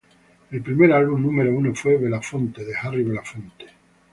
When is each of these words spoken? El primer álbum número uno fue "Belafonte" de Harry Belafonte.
El 0.49 0.63
primer 0.63 0.91
álbum 0.93 1.21
número 1.21 1.55
uno 1.55 1.75
fue 1.75 1.95
"Belafonte" 1.95 2.65
de 2.65 2.73
Harry 2.75 3.03
Belafonte. 3.03 3.67